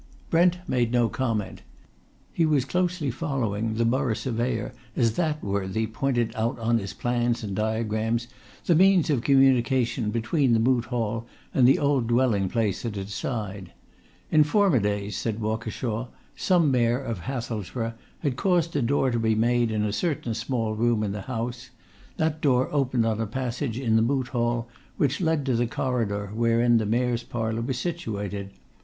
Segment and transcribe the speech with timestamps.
[0.31, 1.61] Brent made no comment.
[2.33, 7.43] He was closely following the Borough Surveyor as that worthy pointed out on his plans
[7.43, 8.27] and diagrams
[8.65, 13.13] the means of communication between the Moot Hall and the old dwelling place at its
[13.13, 13.73] side.
[14.31, 19.35] In former days, said Walkershaw, some Mayor of Hathelsborough had caused a door to be
[19.35, 21.69] made in a certain small room in the house;
[22.17, 26.31] that door opened on a passage in the Moot Hall which led to the corridor
[26.33, 28.49] wherein the Mayor's Parlour was situated.